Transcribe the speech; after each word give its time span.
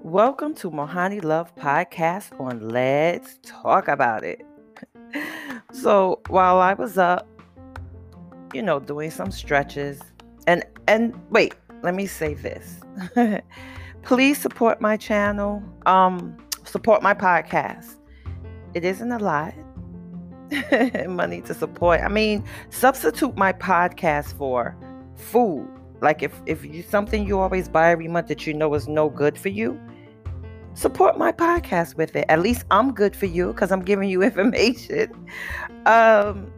Welcome 0.00 0.54
to 0.56 0.70
Mohanni 0.72 1.20
Love 1.20 1.54
Podcast 1.54 2.40
on 2.40 2.68
Let's 2.68 3.38
Talk 3.44 3.86
About 3.86 4.24
It. 4.24 4.44
so 5.72 6.20
while 6.26 6.58
I 6.58 6.74
was 6.74 6.98
up, 6.98 7.28
you 8.52 8.62
know, 8.62 8.80
doing 8.80 9.12
some 9.12 9.30
stretches, 9.30 10.00
and 10.48 10.64
and 10.88 11.14
wait, 11.30 11.54
let 11.84 11.94
me 11.94 12.06
say 12.06 12.34
this. 12.34 12.80
Please 14.02 14.38
support 14.38 14.80
my 14.80 14.96
channel. 14.96 15.62
Um, 15.86 16.36
support 16.64 17.00
my 17.00 17.14
podcast. 17.14 17.94
It 18.74 18.84
isn't 18.84 19.12
a 19.12 19.20
lot. 19.20 19.54
Money 21.08 21.40
to 21.42 21.54
support. 21.54 22.00
I 22.00 22.08
mean, 22.08 22.44
substitute 22.70 23.36
my 23.36 23.52
podcast 23.52 24.34
for 24.34 24.76
food. 25.16 25.68
Like 26.00 26.22
if 26.22 26.40
if 26.46 26.64
you 26.64 26.82
something 26.82 27.26
you 27.26 27.38
always 27.38 27.68
buy 27.68 27.90
every 27.90 28.08
month 28.08 28.28
that 28.28 28.46
you 28.46 28.54
know 28.54 28.74
is 28.74 28.88
no 28.88 29.08
good 29.08 29.38
for 29.38 29.48
you, 29.48 29.80
support 30.74 31.16
my 31.18 31.32
podcast 31.32 31.96
with 31.96 32.16
it. 32.16 32.24
At 32.28 32.40
least 32.40 32.64
I'm 32.70 32.92
good 32.92 33.14
for 33.14 33.26
you 33.26 33.48
because 33.48 33.70
I'm 33.70 33.82
giving 33.82 34.08
you 34.08 34.22
information. 34.22 35.12
Um, 35.86 36.52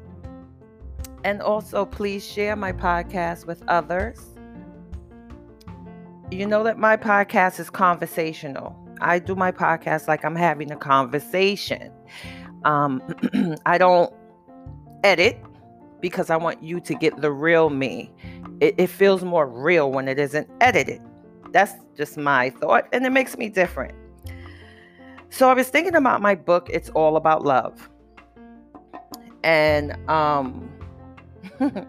and 1.24 1.40
also, 1.40 1.86
please 1.86 2.24
share 2.26 2.56
my 2.56 2.72
podcast 2.72 3.46
with 3.46 3.62
others. 3.68 4.20
You 6.30 6.46
know 6.46 6.62
that 6.64 6.78
my 6.78 6.96
podcast 6.96 7.60
is 7.60 7.70
conversational. 7.70 8.76
I 9.00 9.18
do 9.18 9.34
my 9.34 9.52
podcast 9.52 10.08
like 10.08 10.24
I'm 10.24 10.36
having 10.36 10.70
a 10.70 10.76
conversation. 10.76 11.90
Um, 12.64 13.02
I 13.66 13.78
don't 13.78 14.12
edit 15.02 15.42
because 16.00 16.30
I 16.30 16.36
want 16.36 16.62
you 16.62 16.80
to 16.80 16.94
get 16.94 17.20
the 17.20 17.30
real 17.30 17.70
me. 17.70 18.10
It, 18.60 18.74
it 18.78 18.86
feels 18.88 19.24
more 19.24 19.46
real 19.46 19.90
when 19.90 20.08
it 20.08 20.18
isn't 20.18 20.48
edited. 20.60 21.00
That's 21.50 21.72
just 21.96 22.16
my 22.16 22.50
thought, 22.50 22.88
and 22.92 23.06
it 23.06 23.10
makes 23.10 23.38
me 23.38 23.48
different. 23.48 23.94
So 25.30 25.48
I 25.48 25.54
was 25.54 25.68
thinking 25.68 25.94
about 25.94 26.22
my 26.22 26.34
book, 26.34 26.68
It's 26.70 26.90
All 26.90 27.16
About 27.16 27.44
Love. 27.44 27.90
And 29.42 29.92
um, 30.08 30.70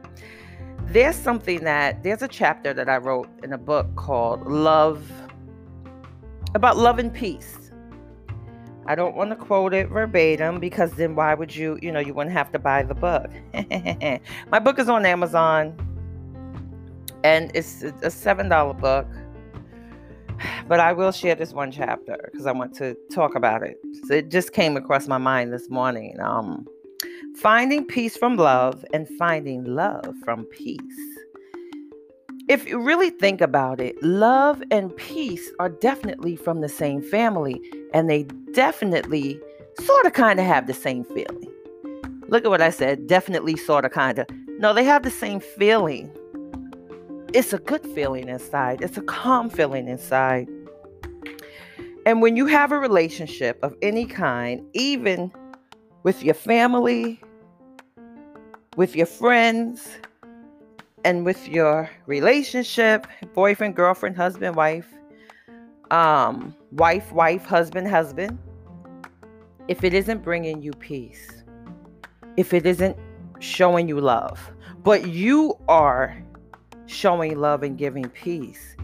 there's 0.88 1.16
something 1.16 1.64
that, 1.64 2.02
there's 2.04 2.22
a 2.22 2.28
chapter 2.28 2.74
that 2.74 2.90
I 2.90 2.98
wrote 2.98 3.30
in 3.44 3.54
a 3.54 3.58
book 3.58 3.96
called 3.96 4.48
Love, 4.48 5.12
about 6.54 6.78
love 6.78 7.00
and 7.00 7.14
peace. 7.14 7.65
I 8.88 8.96
don't 8.96 9.16
want 9.16 9.32
to 9.32 9.36
quote 9.36 9.74
it 9.74 9.90
verbatim 9.90 10.60
because 10.60 10.92
then 10.94 11.16
why 11.16 11.34
would 11.34 11.56
you, 11.56 11.80
you 11.82 11.92
know, 11.92 12.00
you 12.00 12.14
wouldn't 12.14 12.34
have 12.34 12.52
to 12.52 12.60
buy 12.60 12.84
the 12.84 12.94
book. 12.94 13.32
my 14.52 14.60
book 14.60 14.78
is 14.80 14.90
on 14.90 15.06
Amazon 15.06 15.76
and 17.24 17.52
it's 17.56 17.82
a 17.82 17.92
$7 17.92 18.80
book 18.80 19.08
but 20.68 20.80
I 20.80 20.94
will 20.94 21.12
share 21.12 21.36
this 21.36 21.54
one 21.54 21.72
chapter 21.72 22.30
because 22.32 22.46
I 22.46 22.52
want 22.52 22.76
to 22.76 22.96
talk 23.12 23.36
about 23.36 23.64
it. 23.64 23.78
So 24.08 24.16
it 24.16 24.30
just 24.30 24.54
came 24.54 24.78
across 24.78 25.08
my 25.08 25.18
mind 25.18 25.54
this 25.54 25.70
morning. 25.70 26.20
Um, 26.20 26.66
finding 27.36 27.86
peace 27.86 28.18
from 28.18 28.38
love 28.38 28.86
and 28.94 29.08
finding 29.18 29.64
love 29.66 30.14
from 30.24 30.46
peace. 30.46 30.80
If 32.48 32.68
you 32.68 32.80
really 32.80 33.10
think 33.10 33.42
about 33.42 33.82
it, 33.82 34.02
love 34.04 34.62
and 34.70 34.96
peace 34.96 35.52
are 35.60 35.70
definitely 35.70 36.36
from 36.36 36.62
the 36.62 36.70
same 36.70 37.02
family, 37.02 37.62
and 37.94 38.10
they 38.10 38.24
definitely 38.54 39.40
sort 39.80 40.06
of 40.06 40.14
kind 40.14 40.40
of 40.40 40.46
have 40.46 40.68
the 40.68 40.74
same 40.74 41.04
feeling. 41.06 41.52
Look 42.28 42.46
at 42.46 42.50
what 42.50 42.62
I 42.62 42.70
said 42.70 43.08
definitely, 43.08 43.56
sort 43.56 43.86
of, 43.86 43.92
kind 43.92 44.20
of. 44.20 44.28
No, 44.60 44.74
they 44.74 44.84
have 44.84 45.04
the 45.04 45.12
same 45.12 45.40
feeling 45.40 46.12
it's 47.36 47.52
a 47.52 47.58
good 47.58 47.86
feeling 47.88 48.30
inside, 48.30 48.82
it's 48.82 48.98
a 48.98 49.02
calm 49.02 49.50
feeling 49.50 49.90
inside. 49.90 50.48
And 52.06 52.22
when 52.22 52.38
you 52.38 52.46
have 52.46 52.72
a 52.72 52.80
relationship 52.80 53.60
of 53.62 53.76
any 53.82 54.06
kind, 54.06 54.66
even 54.74 55.34
with 56.04 56.24
your 56.24 56.34
family, 56.34 57.20
with 58.78 58.96
your 58.96 59.06
friends, 59.06 59.86
and 61.06 61.24
with 61.24 61.48
your 61.48 61.88
relationship, 62.08 63.06
boyfriend, 63.36 63.76
girlfriend, 63.76 64.18
husband, 64.18 64.56
wife, 64.56 64.88
um, 65.92 66.56
wife, 66.72 67.12
wife, 67.14 67.46
husband, 67.46 67.88
husband, 67.88 68.40
if 69.68 69.84
it 69.84 69.94
isn't 69.94 70.24
bringing 70.24 70.64
you 70.64 70.72
peace, 70.72 71.44
if 72.38 72.56
it 72.56 72.66
isn't 72.66 72.98
showing 73.40 73.88
you 73.88 74.02
love, 74.02 74.52
but 74.84 75.08
you 75.08 75.56
are 75.68 76.18
showing 76.88 77.38
love 77.38 77.62
and 77.62 77.78
giving 77.78 78.10
peace. 78.10 78.76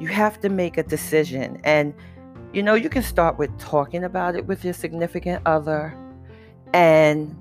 You 0.00 0.08
have 0.08 0.40
to 0.40 0.48
make 0.48 0.78
a 0.78 0.82
decision. 0.82 1.60
And, 1.62 1.94
you 2.52 2.64
know, 2.64 2.74
you 2.74 2.88
can 2.88 3.04
start 3.04 3.38
with 3.38 3.56
talking 3.60 4.02
about 4.02 4.34
it 4.34 4.46
with 4.46 4.64
your 4.64 4.74
significant 4.74 5.42
other 5.46 5.96
and 6.74 7.40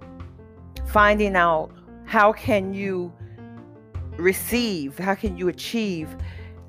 finding 0.86 1.36
out 1.36 1.72
how 2.06 2.34
can 2.34 2.76
you 2.76 3.12
receive, 4.18 4.98
how 4.98 5.16
can 5.16 5.38
you 5.38 5.48
achieve 5.48 6.16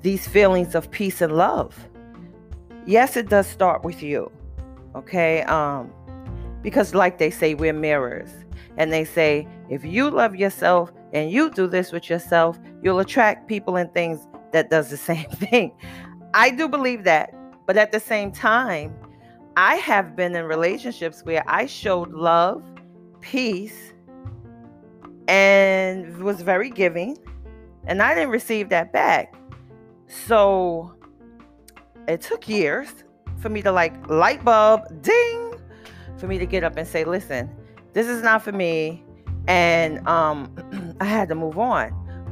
these 0.03 0.27
feelings 0.27 0.75
of 0.75 0.91
peace 0.91 1.21
and 1.21 1.35
love. 1.35 1.87
Yes, 2.85 3.17
it 3.17 3.29
does 3.29 3.47
start 3.47 3.83
with 3.83 4.03
you. 4.03 4.31
Okay? 4.95 5.41
Um 5.43 5.91
because 6.61 6.93
like 6.93 7.17
they 7.17 7.29
say 7.29 7.55
we're 7.55 7.73
mirrors 7.73 8.29
and 8.77 8.93
they 8.93 9.03
say 9.03 9.47
if 9.69 9.83
you 9.83 10.09
love 10.09 10.35
yourself 10.35 10.91
and 11.11 11.31
you 11.31 11.49
do 11.49 11.67
this 11.67 11.91
with 11.91 12.09
yourself, 12.09 12.59
you'll 12.81 12.99
attract 12.99 13.47
people 13.47 13.75
and 13.75 13.91
things 13.93 14.27
that 14.51 14.69
does 14.69 14.89
the 14.89 14.97
same 15.11 15.29
thing. 15.29 15.71
I 16.33 16.49
do 16.51 16.67
believe 16.67 17.03
that. 17.05 17.33
But 17.65 17.77
at 17.77 17.93
the 17.93 17.99
same 17.99 18.31
time, 18.31 18.93
I 19.55 19.75
have 19.75 20.17
been 20.17 20.35
in 20.35 20.45
relationships 20.45 21.23
where 21.23 21.43
I 21.47 21.65
showed 21.65 22.11
love, 22.11 22.61
peace, 23.21 23.93
and 25.29 26.17
was 26.17 26.41
very 26.41 26.69
giving, 26.69 27.17
and 27.85 28.01
I 28.01 28.13
didn't 28.13 28.29
receive 28.29 28.69
that 28.69 28.91
back. 28.91 29.35
So 30.07 30.95
it 32.07 32.21
took 32.21 32.47
years 32.47 32.89
for 33.37 33.49
me 33.49 33.61
to 33.61 33.71
like 33.71 34.09
light 34.09 34.43
bulb 34.43 35.01
ding 35.01 35.55
for 36.17 36.27
me 36.27 36.37
to 36.37 36.45
get 36.45 36.63
up 36.63 36.77
and 36.77 36.87
say, 36.87 37.03
listen, 37.03 37.49
this 37.93 38.07
is 38.07 38.23
not 38.23 38.41
for 38.41 38.51
me 38.51 39.03
and 39.47 40.05
um, 40.07 40.95
I 41.01 41.05
had 41.05 41.29
to 41.29 41.35
move 41.35 41.57
on. 41.57 41.91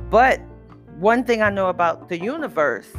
But 0.10 0.40
one 0.98 1.24
thing 1.24 1.42
I 1.42 1.50
know 1.50 1.68
about 1.68 2.10
the 2.10 2.20
universe, 2.20 2.90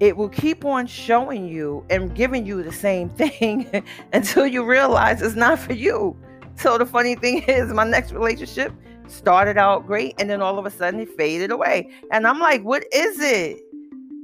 it 0.00 0.16
will 0.16 0.28
keep 0.28 0.64
on 0.64 0.86
showing 0.86 1.48
you 1.48 1.84
and 1.90 2.14
giving 2.14 2.46
you 2.46 2.62
the 2.62 2.72
same 2.72 3.08
thing 3.08 3.84
until 4.12 4.46
you 4.46 4.64
realize 4.64 5.22
it's 5.22 5.36
not 5.36 5.58
for 5.58 5.72
you. 5.72 6.16
So 6.56 6.76
the 6.76 6.86
funny 6.86 7.14
thing 7.14 7.42
is, 7.48 7.72
my 7.72 7.84
next 7.84 8.12
relationship 8.12 8.72
started 9.10 9.58
out 9.58 9.86
great 9.86 10.14
and 10.18 10.28
then 10.28 10.40
all 10.40 10.58
of 10.58 10.66
a 10.66 10.70
sudden 10.70 11.00
it 11.00 11.10
faded 11.16 11.50
away. 11.50 11.90
And 12.12 12.26
I'm 12.26 12.38
like, 12.38 12.62
what 12.62 12.84
is 12.92 13.20
it? 13.20 13.58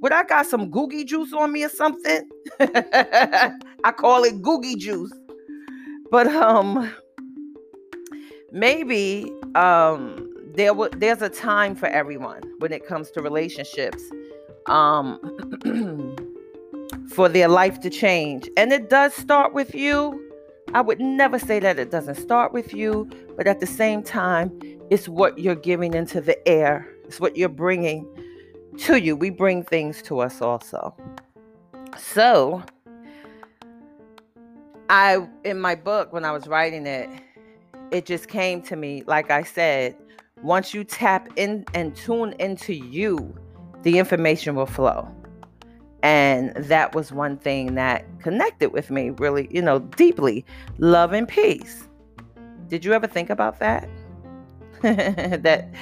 Would 0.03 0.13
I 0.13 0.25
got 0.25 0.47
some 0.47 0.71
googie 0.71 1.07
juice 1.07 1.33
on 1.33 1.53
me 1.53 1.65
or 1.65 1.69
something? 1.69 2.29
I 2.61 3.93
call 3.97 4.25
it 4.25 4.43
googie 4.43 4.77
juice. 4.77 5.13
But 6.11 6.27
um 6.29 6.93
maybe 8.55 9.31
um, 9.57 10.31
there 10.55 10.69
w- 10.69 10.91
there's 10.97 11.21
a 11.21 11.29
time 11.29 11.75
for 11.75 11.87
everyone 11.87 12.41
when 12.61 12.73
it 12.73 12.87
comes 12.87 13.11
to 13.11 13.21
relationships 13.21 14.03
um, 14.67 15.19
for 17.15 17.29
their 17.29 17.49
life 17.49 17.81
to 17.81 17.91
change 17.91 18.49
and 18.57 18.73
it 18.73 18.89
does 18.89 19.13
start 19.13 19.53
with 19.53 19.75
you 19.75 20.24
i 20.75 20.81
would 20.81 21.01
never 21.01 21.39
say 21.39 21.59
that 21.59 21.79
it 21.79 21.91
doesn't 21.91 22.17
start 22.17 22.53
with 22.53 22.75
you 22.75 23.09
but 23.37 23.47
at 23.47 23.61
the 23.61 23.67
same 23.67 24.03
time 24.03 24.51
it's 24.91 25.09
what 25.09 25.39
you're 25.39 25.55
giving 25.55 25.95
into 25.95 26.21
the 26.21 26.47
air. 26.47 26.87
It's 27.05 27.19
what 27.19 27.37
you're 27.37 27.49
bringing 27.49 28.07
to 28.79 29.01
you. 29.01 29.17
We 29.17 29.31
bring 29.31 29.63
things 29.63 30.03
to 30.03 30.21
us 30.21 30.43
also. 30.43 30.95
So 31.97 32.63
i 34.91 35.27
in 35.45 35.59
my 35.59 35.75
book 35.75 36.13
when 36.13 36.27
i 36.27 36.31
was 36.31 36.47
writing 36.47 36.87
it 36.87 37.09
it 37.91 38.05
just 38.05 38.29
came 38.29 38.61
to 38.63 38.77
me, 38.77 39.03
like 39.07 39.31
I 39.31 39.43
said, 39.43 39.97
once 40.43 40.75
you 40.75 40.85
tap 40.85 41.29
in 41.37 41.65
and 41.75 41.95
tune 41.95 42.35
into 42.39 42.75
you, 42.75 43.35
the 43.83 43.99
information 43.99 44.57
will 44.57 44.67
flow. 44.67 45.09
And 46.05 46.55
that 46.57 46.95
was 46.95 47.13
one 47.13 47.39
thing 47.39 47.77
that 47.77 48.05
connected 48.21 48.75
with 48.75 48.91
me 48.91 49.09
really, 49.09 49.49
you 49.51 49.63
know, 49.63 49.79
deeply 49.79 50.45
love 50.77 51.15
and 51.15 51.27
peace. 51.27 51.89
Did 52.69 52.85
you 52.85 52.93
ever 52.93 53.07
think 53.07 53.31
about 53.31 53.59
that? 53.61 53.89
that 54.83 55.73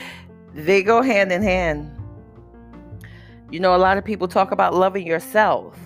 they 0.55 0.81
go 0.85 1.03
hand 1.03 1.33
in 1.33 1.43
hand. 1.43 1.91
You 3.51 3.59
know, 3.59 3.75
a 3.75 3.79
lot 3.79 3.99
of 3.99 4.05
people 4.05 4.29
talk 4.29 4.53
about 4.53 4.75
loving 4.75 5.05
yourself. 5.05 5.77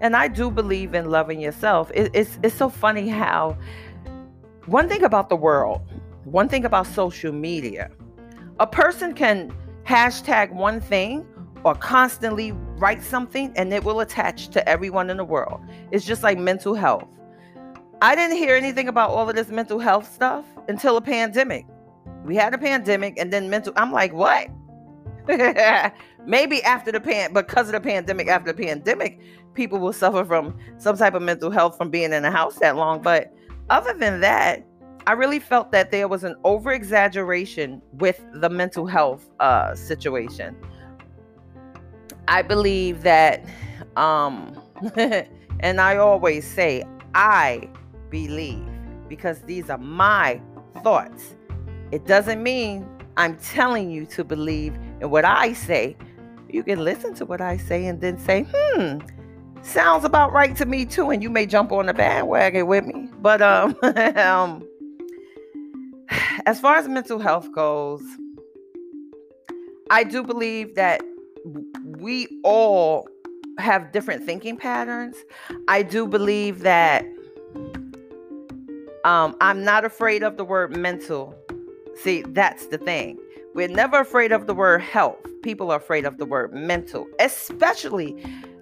And 0.00 0.16
I 0.16 0.26
do 0.26 0.50
believe 0.50 0.92
in 0.92 1.08
loving 1.08 1.40
yourself. 1.40 1.92
It, 1.94 2.10
it's, 2.12 2.40
it's 2.42 2.56
so 2.56 2.68
funny 2.68 3.08
how 3.08 3.56
one 4.64 4.88
thing 4.88 5.04
about 5.04 5.28
the 5.28 5.36
world, 5.36 5.80
one 6.24 6.48
thing 6.48 6.64
about 6.64 6.88
social 6.88 7.32
media, 7.32 7.92
A 8.58 8.66
person 8.66 9.14
can 9.14 9.54
hashtag 9.84 10.52
one 10.52 10.80
thing 10.80 11.24
or 11.64 11.74
constantly 11.74 12.52
write 12.78 13.02
something 13.02 13.52
and 13.56 13.72
it 13.72 13.84
will 13.84 14.00
attach 14.00 14.48
to 14.48 14.68
everyone 14.68 15.10
in 15.10 15.16
the 15.16 15.24
world. 15.24 15.60
It's 15.90 16.04
just 16.04 16.22
like 16.22 16.38
mental 16.38 16.74
health. 16.74 17.08
I 18.02 18.14
didn't 18.14 18.36
hear 18.36 18.54
anything 18.54 18.88
about 18.88 19.10
all 19.10 19.28
of 19.28 19.34
this 19.34 19.48
mental 19.48 19.78
health 19.78 20.12
stuff 20.12 20.44
until 20.68 20.96
a 20.96 21.00
pandemic. 21.00 21.66
We 22.24 22.36
had 22.36 22.54
a 22.54 22.58
pandemic 22.58 23.18
and 23.18 23.32
then 23.32 23.48
mental 23.48 23.72
I'm 23.76 23.92
like, 23.92 24.12
"What?" 24.12 24.48
Maybe 26.26 26.62
after 26.62 26.92
the 26.92 27.00
pan 27.00 27.32
because 27.32 27.68
of 27.68 27.72
the 27.72 27.80
pandemic, 27.80 28.28
after 28.28 28.52
the 28.52 28.62
pandemic, 28.62 29.20
people 29.54 29.78
will 29.78 29.92
suffer 29.92 30.24
from 30.24 30.56
some 30.78 30.96
type 30.96 31.14
of 31.14 31.22
mental 31.22 31.50
health 31.50 31.76
from 31.76 31.90
being 31.90 32.12
in 32.12 32.24
a 32.24 32.30
house 32.30 32.56
that 32.56 32.76
long, 32.76 33.00
but 33.00 33.32
other 33.70 33.94
than 33.94 34.20
that, 34.20 34.64
I 35.08 35.12
really 35.12 35.38
felt 35.38 35.70
that 35.72 35.92
there 35.92 36.08
was 36.08 36.24
an 36.24 36.34
over 36.44 36.72
exaggeration 36.72 37.80
with 37.92 38.24
the 38.34 38.48
mental 38.48 38.86
health 38.86 39.28
uh, 39.38 39.74
situation. 39.74 40.56
I 42.28 42.42
believe 42.42 43.02
that, 43.02 43.44
um, 43.96 44.60
and 45.60 45.80
I 45.80 45.96
always 45.96 46.46
say, 46.46 46.84
I 47.14 47.68
believe 48.10 48.66
because 49.08 49.40
these 49.42 49.70
are 49.70 49.78
my 49.78 50.40
thoughts. 50.82 51.34
It 51.92 52.06
doesn't 52.06 52.42
mean 52.42 52.86
I'm 53.16 53.36
telling 53.38 53.90
you 53.90 54.06
to 54.06 54.24
believe 54.24 54.74
in 55.00 55.10
what 55.10 55.24
I 55.24 55.52
say. 55.52 55.96
You 56.50 56.62
can 56.62 56.84
listen 56.84 57.14
to 57.14 57.24
what 57.24 57.40
I 57.40 57.56
say 57.56 57.86
and 57.86 58.00
then 58.00 58.18
say, 58.18 58.46
hmm, 58.52 58.98
sounds 59.62 60.04
about 60.04 60.32
right 60.32 60.54
to 60.56 60.66
me 60.66 60.84
too. 60.84 61.10
And 61.10 61.22
you 61.22 61.30
may 61.30 61.46
jump 61.46 61.72
on 61.72 61.86
the 61.86 61.94
bandwagon 61.94 62.66
with 62.66 62.86
me. 62.86 63.08
But 63.20 63.42
um, 63.42 63.76
um 64.16 64.66
as 66.46 66.60
far 66.60 66.76
as 66.76 66.88
mental 66.88 67.18
health 67.18 67.50
goes, 67.52 68.02
I 69.90 70.04
do 70.04 70.22
believe 70.22 70.74
that 70.76 71.02
we 72.00 72.28
all 72.44 73.08
have 73.58 73.92
different 73.92 74.24
thinking 74.24 74.56
patterns. 74.56 75.16
I 75.68 75.82
do 75.82 76.06
believe 76.06 76.60
that 76.60 77.04
um, 79.04 79.36
I'm 79.40 79.64
not 79.64 79.84
afraid 79.84 80.22
of 80.22 80.36
the 80.36 80.44
word 80.44 80.76
mental. 80.76 81.34
See, 81.94 82.22
that's 82.22 82.66
the 82.66 82.78
thing. 82.78 83.18
We're 83.54 83.68
never 83.68 84.00
afraid 84.00 84.32
of 84.32 84.46
the 84.46 84.54
word 84.54 84.82
health. 84.82 85.18
People 85.42 85.70
are 85.70 85.78
afraid 85.78 86.04
of 86.04 86.18
the 86.18 86.26
word 86.26 86.52
mental, 86.52 87.06
especially 87.20 88.16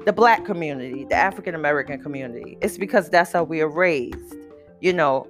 the 0.05 0.13
black 0.13 0.45
community, 0.45 1.05
the 1.05 1.17
African 1.17 1.55
American 1.55 2.01
community. 2.01 2.59
It's 2.61 2.79
because 2.79 3.11
that's 3.11 3.33
how 3.33 3.43
we 3.43 3.61
are 3.61 3.69
raised. 3.69 4.37
You 4.81 4.93
know, 4.93 5.27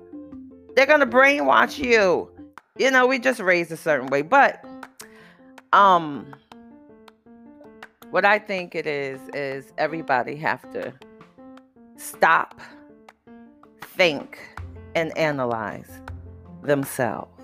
they're 0.74 0.86
going 0.86 1.00
to 1.00 1.06
brainwash 1.06 1.78
you 1.78 2.28
you 2.76 2.90
know, 2.90 3.06
we 3.06 3.18
just 3.18 3.40
raised 3.40 3.70
a 3.72 3.76
certain 3.76 4.08
way. 4.08 4.22
But 4.22 4.64
um 5.72 6.34
what 8.14 8.24
I 8.24 8.38
think 8.38 8.76
it 8.76 8.86
is 8.86 9.20
is 9.34 9.72
everybody 9.76 10.36
have 10.36 10.70
to 10.70 10.94
stop, 11.96 12.60
think, 13.80 14.38
and 14.94 15.10
analyze 15.18 15.90
themselves. 16.62 17.42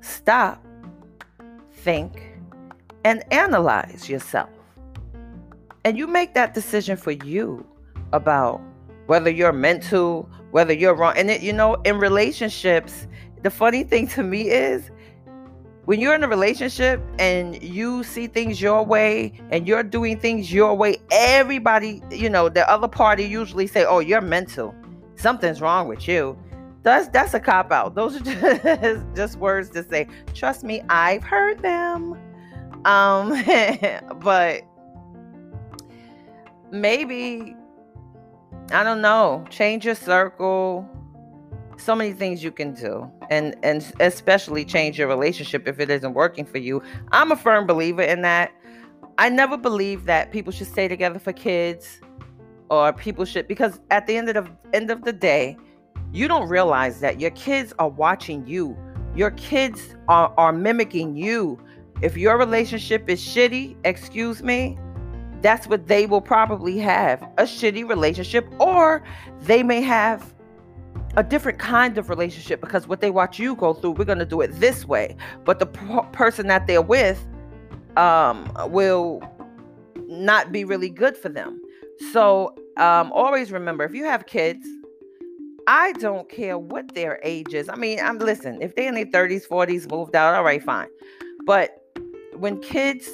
Stop, 0.00 0.64
think, 1.70 2.32
and 3.04 3.22
analyze 3.30 4.08
yourself. 4.08 4.48
And 5.84 5.98
you 5.98 6.06
make 6.06 6.32
that 6.32 6.54
decision 6.54 6.96
for 6.96 7.10
you 7.10 7.66
about 8.14 8.58
whether 9.04 9.28
you're 9.28 9.52
mental, 9.52 10.30
whether 10.52 10.72
you're 10.72 10.94
wrong. 10.94 11.12
And 11.14 11.30
it, 11.30 11.42
you 11.42 11.52
know, 11.52 11.74
in 11.84 11.98
relationships, 11.98 13.06
the 13.42 13.50
funny 13.50 13.84
thing 13.84 14.06
to 14.08 14.22
me 14.22 14.48
is 14.48 14.90
when 15.84 16.00
you're 16.00 16.14
in 16.14 16.22
a 16.22 16.28
relationship 16.28 17.02
and 17.18 17.60
you 17.62 18.04
see 18.04 18.26
things 18.26 18.60
your 18.60 18.84
way 18.84 19.32
and 19.50 19.66
you're 19.66 19.82
doing 19.82 20.18
things 20.18 20.52
your 20.52 20.74
way, 20.74 20.98
everybody, 21.10 22.02
you 22.10 22.30
know, 22.30 22.48
the 22.48 22.68
other 22.70 22.88
party 22.88 23.24
usually 23.24 23.66
say, 23.66 23.84
"Oh, 23.84 23.98
you're 23.98 24.20
mental. 24.20 24.74
Something's 25.16 25.60
wrong 25.60 25.88
with 25.88 26.06
you." 26.06 26.38
That's 26.82 27.08
that's 27.08 27.34
a 27.34 27.40
cop 27.40 27.72
out. 27.72 27.94
Those 27.94 28.16
are 28.16 28.20
just, 28.24 29.06
just 29.14 29.36
words 29.38 29.70
to 29.70 29.82
say. 29.82 30.06
Trust 30.34 30.62
me, 30.64 30.82
I've 30.88 31.24
heard 31.24 31.60
them. 31.60 32.16
Um, 32.84 33.42
but 34.20 34.62
maybe 36.70 37.56
I 38.72 38.84
don't 38.84 39.00
know. 39.00 39.44
Change 39.50 39.84
your 39.84 39.94
circle 39.94 40.88
so 41.76 41.94
many 41.94 42.12
things 42.12 42.42
you 42.42 42.50
can 42.50 42.74
do 42.74 43.10
and 43.30 43.56
and 43.62 43.92
especially 44.00 44.64
change 44.64 44.98
your 44.98 45.08
relationship 45.08 45.66
if 45.66 45.80
it 45.80 45.90
isn't 45.90 46.14
working 46.14 46.44
for 46.44 46.58
you. 46.58 46.82
I'm 47.10 47.32
a 47.32 47.36
firm 47.36 47.66
believer 47.66 48.02
in 48.02 48.22
that. 48.22 48.52
I 49.18 49.28
never 49.28 49.56
believe 49.56 50.04
that 50.06 50.32
people 50.32 50.52
should 50.52 50.66
stay 50.66 50.88
together 50.88 51.18
for 51.18 51.32
kids 51.32 52.00
or 52.70 52.92
people 52.92 53.24
should 53.24 53.48
because 53.48 53.80
at 53.90 54.06
the 54.06 54.16
end 54.16 54.28
of 54.28 54.34
the 54.44 54.50
end 54.72 54.90
of 54.90 55.02
the 55.02 55.12
day 55.12 55.56
you 56.12 56.28
don't 56.28 56.48
realize 56.48 57.00
that 57.00 57.20
your 57.20 57.30
kids 57.30 57.72
are 57.78 57.88
watching 57.88 58.46
you. 58.46 58.76
Your 59.14 59.30
kids 59.32 59.94
are, 60.08 60.32
are 60.36 60.52
mimicking 60.52 61.16
you. 61.16 61.58
If 62.00 62.16
your 62.16 62.38
relationship 62.38 63.08
is 63.08 63.20
shitty 63.20 63.76
excuse 63.84 64.42
me 64.42 64.78
that's 65.42 65.66
what 65.66 65.88
they 65.88 66.06
will 66.06 66.20
probably 66.20 66.78
have 66.78 67.20
a 67.36 67.42
shitty 67.42 67.86
relationship 67.88 68.46
or 68.60 69.02
they 69.40 69.64
may 69.64 69.82
have 69.82 70.32
a 71.16 71.22
different 71.22 71.58
kind 71.58 71.98
of 71.98 72.08
relationship 72.08 72.60
because 72.60 72.88
what 72.88 73.00
they 73.00 73.10
watch 73.10 73.38
you 73.38 73.54
go 73.54 73.74
through, 73.74 73.92
we're 73.92 74.04
going 74.04 74.18
to 74.18 74.26
do 74.26 74.40
it 74.40 74.48
this 74.60 74.86
way. 74.86 75.16
But 75.44 75.58
the 75.58 75.66
p- 75.66 76.00
person 76.12 76.46
that 76.46 76.66
they're 76.66 76.82
with 76.82 77.24
um, 77.96 78.50
will 78.68 79.22
not 80.08 80.52
be 80.52 80.64
really 80.64 80.88
good 80.88 81.16
for 81.16 81.28
them. 81.28 81.60
So 82.12 82.54
um, 82.76 83.12
always 83.12 83.52
remember 83.52 83.84
if 83.84 83.94
you 83.94 84.04
have 84.04 84.26
kids, 84.26 84.66
I 85.66 85.92
don't 85.92 86.28
care 86.28 86.58
what 86.58 86.94
their 86.94 87.20
age 87.22 87.54
is. 87.54 87.68
I 87.68 87.76
mean, 87.76 88.00
I'm 88.00 88.18
listen, 88.18 88.60
if 88.60 88.74
they're 88.74 88.88
in 88.88 88.94
their 88.94 89.06
30s, 89.06 89.46
40s, 89.46 89.90
moved 89.90 90.16
out, 90.16 90.34
all 90.34 90.42
right, 90.42 90.62
fine. 90.62 90.88
But 91.44 91.78
when 92.34 92.60
kids 92.60 93.08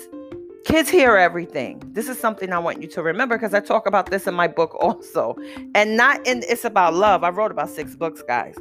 Kids 0.64 0.90
hear 0.90 1.16
everything. 1.16 1.82
This 1.92 2.08
is 2.08 2.18
something 2.18 2.52
I 2.52 2.58
want 2.58 2.82
you 2.82 2.88
to 2.88 3.02
remember 3.02 3.36
because 3.36 3.54
I 3.54 3.60
talk 3.60 3.86
about 3.86 4.10
this 4.10 4.26
in 4.26 4.34
my 4.34 4.48
book 4.48 4.74
also. 4.80 5.36
And 5.74 5.96
not 5.96 6.26
in 6.26 6.42
It's 6.48 6.64
About 6.64 6.94
Love. 6.94 7.24
I 7.24 7.30
wrote 7.30 7.50
about 7.50 7.68
six 7.70 7.96
books, 7.96 8.22
guys. 8.22 8.56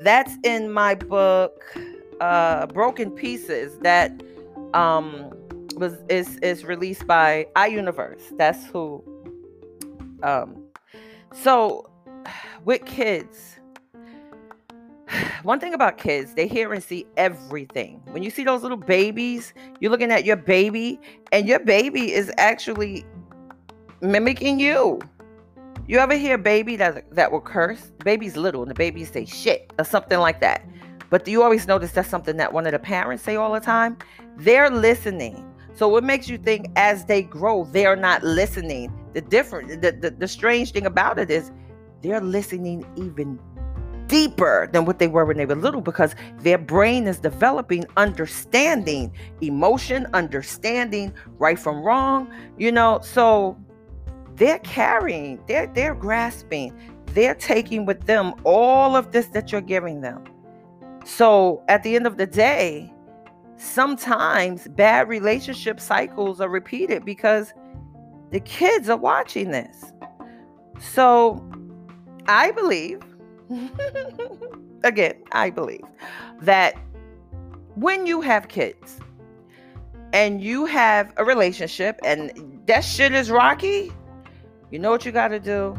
That's 0.00 0.32
in 0.42 0.72
my 0.72 0.94
book, 0.94 1.62
uh, 2.20 2.66
Broken 2.66 3.10
Pieces, 3.10 3.78
that 3.80 4.22
um 4.74 5.30
was 5.76 5.94
is 6.08 6.38
is 6.38 6.64
released 6.64 7.06
by 7.06 7.46
iUniverse. 7.56 8.36
That's 8.36 8.66
who 8.66 9.04
um 10.22 10.64
so 11.32 11.90
with 12.64 12.84
kids 12.84 13.58
one 15.42 15.60
thing 15.60 15.74
about 15.74 15.98
kids, 15.98 16.34
they 16.34 16.46
hear 16.46 16.72
and 16.72 16.82
see 16.82 17.06
everything. 17.16 18.00
When 18.10 18.22
you 18.22 18.30
see 18.30 18.44
those 18.44 18.62
little 18.62 18.76
babies, 18.76 19.54
you're 19.80 19.90
looking 19.90 20.10
at 20.10 20.24
your 20.24 20.36
baby, 20.36 21.00
and 21.32 21.46
your 21.46 21.60
baby 21.60 22.12
is 22.12 22.32
actually 22.38 23.04
mimicking 24.00 24.58
you. 24.58 25.00
You 25.86 25.98
ever 25.98 26.14
hear 26.14 26.36
a 26.36 26.38
baby 26.38 26.76
that 26.76 27.10
that 27.14 27.32
will 27.32 27.40
curse? 27.40 27.90
The 27.98 28.04
baby's 28.04 28.36
little 28.36 28.62
and 28.62 28.70
the 28.70 28.74
baby 28.74 29.04
say 29.04 29.24
shit 29.24 29.72
or 29.78 29.84
something 29.84 30.18
like 30.18 30.40
that. 30.40 30.64
But 31.10 31.24
do 31.24 31.30
you 31.30 31.42
always 31.42 31.66
notice 31.66 31.92
that's 31.92 32.08
something 32.08 32.36
that 32.38 32.52
one 32.52 32.66
of 32.66 32.72
the 32.72 32.78
parents 32.78 33.22
say 33.22 33.36
all 33.36 33.52
the 33.52 33.60
time? 33.60 33.98
They're 34.36 34.70
listening. 34.70 35.44
So 35.74 35.88
what 35.88 36.04
makes 36.04 36.28
you 36.28 36.38
think 36.38 36.68
as 36.76 37.04
they 37.04 37.22
grow, 37.22 37.64
they're 37.64 37.96
not 37.96 38.22
listening? 38.22 38.92
The 39.12 39.20
different 39.20 39.82
the, 39.82 39.92
the, 39.92 40.10
the 40.10 40.28
strange 40.28 40.72
thing 40.72 40.86
about 40.86 41.18
it 41.18 41.30
is 41.30 41.50
they're 42.00 42.20
listening 42.20 42.86
even 42.96 43.38
deeper 44.12 44.68
than 44.74 44.84
what 44.84 44.98
they 44.98 45.08
were 45.08 45.24
when 45.24 45.38
they 45.38 45.46
were 45.46 45.54
little 45.54 45.80
because 45.80 46.14
their 46.40 46.58
brain 46.58 47.06
is 47.06 47.18
developing 47.18 47.82
understanding 47.96 49.10
emotion 49.40 50.06
understanding 50.12 51.10
right 51.38 51.58
from 51.58 51.82
wrong 51.82 52.30
you 52.58 52.70
know? 52.70 53.00
So 53.02 53.56
they're 54.34 54.58
carrying 54.58 55.40
they're 55.48 55.66
they're 55.68 55.94
grasping 55.94 56.78
they're 57.14 57.34
taking 57.34 57.86
with 57.86 58.04
them 58.04 58.34
all 58.44 58.96
of 58.96 59.12
this 59.12 59.28
that 59.28 59.50
you're 59.50 59.62
giving 59.62 60.02
them. 60.02 60.22
So 61.06 61.62
at 61.68 61.82
the 61.82 61.96
end 61.96 62.06
of 62.06 62.18
the 62.18 62.26
day 62.26 62.92
sometimes 63.56 64.68
bad 64.68 65.08
relationship 65.08 65.80
cycles 65.80 66.38
are 66.38 66.50
repeated 66.50 67.02
because 67.06 67.54
the 68.30 68.40
kids 68.40 68.90
are 68.90 68.98
watching 68.98 69.52
this. 69.52 69.90
So 70.78 71.42
i 72.28 72.50
believe 72.50 73.00
Again, 74.84 75.14
I 75.32 75.50
believe 75.50 75.84
that 76.40 76.74
when 77.74 78.06
you 78.06 78.20
have 78.20 78.48
kids 78.48 78.98
and 80.12 80.42
you 80.42 80.66
have 80.66 81.12
a 81.16 81.24
relationship 81.24 81.98
and 82.04 82.60
that 82.66 82.80
shit 82.80 83.12
is 83.12 83.30
rocky, 83.30 83.92
you 84.70 84.78
know 84.78 84.90
what 84.90 85.04
you 85.06 85.12
got 85.12 85.28
to 85.28 85.40
do? 85.40 85.76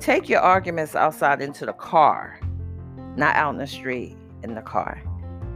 Take 0.00 0.28
your 0.28 0.40
arguments 0.40 0.94
outside 0.94 1.42
into 1.42 1.66
the 1.66 1.72
car, 1.72 2.38
not 3.16 3.34
out 3.36 3.50
in 3.52 3.58
the 3.58 3.66
street 3.66 4.16
in 4.42 4.54
the 4.54 4.62
car. 4.62 5.02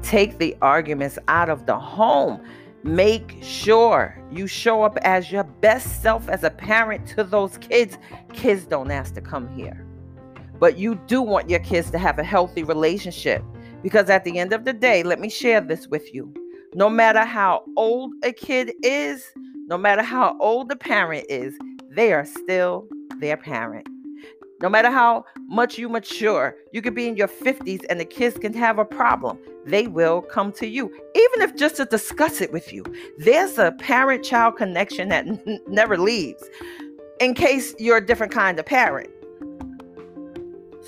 Take 0.02 0.38
the 0.38 0.57
arguments 0.61 1.19
out 1.28 1.49
of 1.49 1.66
the 1.66 1.78
home. 1.78 2.42
Make 2.83 3.37
sure 3.40 4.21
you 4.33 4.49
show 4.49 4.83
up 4.83 4.99
as 5.02 5.31
your 5.31 5.45
best 5.45 6.02
self 6.02 6.28
as 6.28 6.42
a 6.42 6.50
parent 6.50 7.07
to 7.09 7.23
those 7.23 7.57
kids. 7.59 7.99
Kids 8.33 8.64
don't 8.64 8.90
ask 8.90 9.14
to 9.14 9.21
come 9.21 9.49
here, 9.54 9.82
but 10.62 10.78
you 10.78 10.95
do 11.09 11.21
want 11.21 11.50
your 11.50 11.59
kids 11.59 11.90
to 11.90 11.99
have 11.99 12.21
a 12.21 12.23
healthy 12.23 12.62
relationship 12.62 13.42
because 13.83 14.09
at 14.09 14.23
the 14.23 14.38
end 14.38 14.52
of 14.52 14.64
the 14.64 14.73
day, 14.73 15.02
let 15.02 15.19
me 15.19 15.28
share 15.28 15.61
this 15.61 15.88
with 15.88 16.14
you. 16.14 16.33
No 16.73 16.88
matter 16.88 17.25
how 17.25 17.64
old 17.76 18.12
a 18.23 18.33
kid 18.33 18.73
is, 18.81 19.28
no 19.66 19.76
matter 19.76 20.02
how 20.02 20.37
old 20.38 20.69
the 20.69 20.76
parent 20.76 21.26
is, 21.28 21.59
they 21.90 22.12
are 22.12 22.25
still 22.25 22.87
their 23.19 23.37
parent. 23.37 23.88
No 24.61 24.69
matter 24.69 24.92
how 24.92 25.25
much 25.49 25.78
you 25.78 25.88
mature, 25.88 26.54
you 26.73 26.81
could 26.81 26.95
be 26.95 27.09
in 27.09 27.16
your 27.16 27.26
50s 27.26 27.85
and 27.90 27.99
the 27.99 28.04
kids 28.04 28.38
can 28.38 28.54
have 28.54 28.78
a 28.78 28.85
problem. 28.85 29.38
They 29.66 29.88
will 29.88 30.23
come 30.23 30.52
to 30.52 30.69
you, 30.69 30.87
even 31.16 31.42
if 31.42 31.57
just 31.57 31.75
to 31.78 31.87
discuss 31.87 32.40
it 32.40 32.52
with 32.52 32.73
you. 32.73 32.85
There's 33.19 33.59
a 33.59 33.73
parent 33.73 34.25
child 34.25 34.59
connection 34.59 35.09
that 35.09 35.26
n- 35.49 35.59
never 35.66 35.99
leaves 35.99 36.45
in 37.19 37.35
case 37.35 37.75
you're 37.81 37.97
a 37.97 38.07
different 38.07 38.33
kind 38.33 38.61
of 38.61 38.66
parent. 38.66 39.11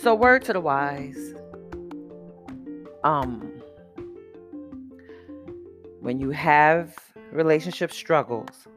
So, 0.04 0.14
word 0.14 0.44
to 0.44 0.52
the 0.52 0.60
wise. 0.60 1.34
Um, 3.04 3.50
when 6.00 6.20
you 6.20 6.28
have 6.28 6.94
relationship 7.32 7.90
struggles, 7.90 8.68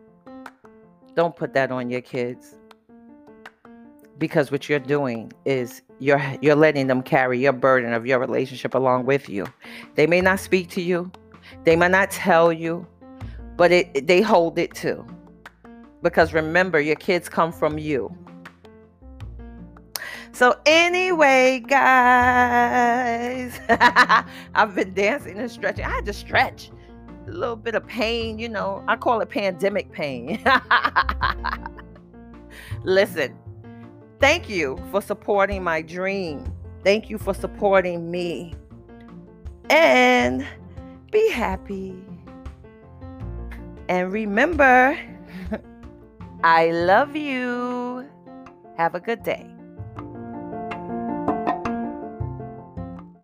don't 1.15 1.36
put 1.36 1.53
that 1.53 1.69
on 1.69 1.89
your 1.89 2.00
kids 2.00 2.55
because 4.17 4.51
what 4.51 4.69
you're 4.69 4.79
doing 4.79 5.34
is 5.43 5.81
you're 6.00 6.24
you're 6.41 6.55
letting 6.55 6.88
them 6.88 7.03
carry 7.03 7.38
your 7.39 7.51
burden 7.51 7.91
of 7.91 8.05
your 8.05 8.19
relationship 8.19 8.74
along 8.74 9.05
with 9.05 9.27
you. 9.27 9.46
They 9.96 10.07
may 10.07 10.22
not 10.22 10.39
speak 10.39 10.69
to 10.69 10.81
you, 10.81 11.12
they 11.65 11.75
may 11.75 11.89
not 11.89 12.10
tell 12.10 12.53
you, 12.53 12.88
but 13.57 13.74
it 13.74 14.07
they 14.07 14.22
hold 14.22 14.57
it 14.57 14.74
too. 14.74 15.05
Because 16.01 16.31
remember, 16.31 16.79
your 16.79 16.96
kids 16.96 17.27
come 17.27 17.51
from 17.51 17.77
you. 17.77 18.17
So 20.38 20.56
anyway, 20.67 21.63
guys, 21.67 23.60
I've 24.53 24.75
been 24.75 24.94
dancing 24.94 25.39
and 25.39 25.50
stretching. 25.50 25.86
I 25.86 25.89
had 25.89 26.06
to 26.06 26.13
stretch. 26.13 26.70
A 27.27 27.32
little 27.32 27.56
bit 27.56 27.74
of 27.74 27.88
pain, 27.88 28.38
you 28.38 28.48
know. 28.48 28.84
I 28.88 28.98
call 28.98 29.20
it 29.22 29.29
pandemic 29.29 29.91
pain. 29.91 30.39
Listen, 32.84 33.36
Thank 34.20 34.50
you 34.50 34.82
for 34.89 35.01
supporting 35.01 35.63
my 35.63 35.82
dream. 35.82 36.51
Thank 36.84 37.10
you 37.10 37.20
for 37.20 37.34
supporting 37.36 38.10
me. 38.10 38.56
And 39.70 40.48
be 41.12 41.29
happy. 41.29 41.96
And 43.89 44.12
remember, 44.12 44.98
I 46.44 46.72
love 46.72 47.15
you. 47.15 48.08
Have 48.75 48.96
a 48.96 49.00
good 49.00 49.22
day. 49.22 49.56